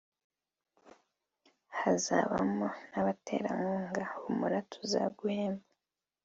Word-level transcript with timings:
hazabamo 1.79 2.67
n’abaterankunga 2.91 4.03
humura 4.19 4.57
tuzaguhemba 4.71 5.67